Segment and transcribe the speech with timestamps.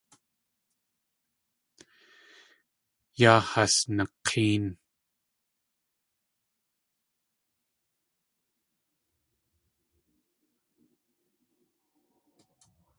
[3.19, 4.65] Yaa has nak̲éen.